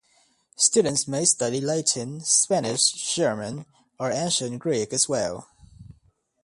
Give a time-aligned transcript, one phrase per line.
[0.55, 3.67] Students may study Latin, Spanish, German
[3.99, 5.47] or Ancient Greek as well.